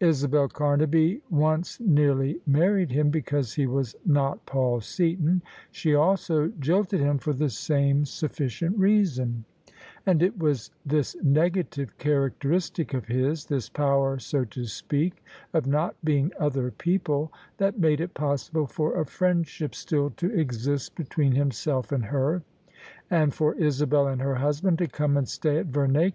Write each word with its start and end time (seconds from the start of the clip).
Isabel 0.00 0.48
Camaby 0.48 1.20
once 1.30 1.78
nearly 1.78 2.40
married 2.48 2.90
him 2.90 3.10
because 3.10 3.54
he 3.54 3.66
was 3.68 3.94
not 4.04 4.44
Paul 4.44 4.80
Seaton: 4.80 5.40
she 5.70 5.94
also 5.94 6.48
jilted 6.58 6.98
him 6.98 7.18
for 7.18 7.32
the 7.32 7.48
same 7.48 8.04
sufficient 8.04 8.76
reason: 8.76 9.44
C'56] 9.68 9.70
THE 9.70 9.72
SUBJECTION 9.72 9.76
OF 9.76 9.80
ISABEL 9.84 9.94
CARNABY 10.02 10.10
and 10.10 10.22
It 10.24 10.38
was 10.42 10.70
this 10.84 11.16
negative 11.22 11.98
characteristic 11.98 12.92
of 12.94 13.04
his— 13.06 13.46
^this 13.46 13.72
power, 13.72 14.18
so 14.18 14.44
to 14.46 14.64
speak, 14.64 15.22
of 15.54 15.68
not 15.68 15.94
being 16.02 16.32
other 16.40 16.72
people— 16.72 17.32
^that 17.60 17.78
made 17.78 18.00
it 18.00 18.14
possible 18.14 18.66
for 18.66 19.00
a 19.00 19.06
friendship 19.06 19.76
still 19.76 20.10
to 20.16 20.28
exist 20.36 20.96
between 20.96 21.36
himself 21.36 21.92
and 21.92 22.06
her, 22.06 22.42
and 23.12 23.32
for 23.32 23.54
Isabel 23.54 24.08
and 24.08 24.20
her 24.22 24.34
husband 24.34 24.78
to 24.78 24.88
come 24.88 25.16
and 25.16 25.28
stay 25.28 25.58
at 25.58 25.68
Vcmacre. 25.70 26.14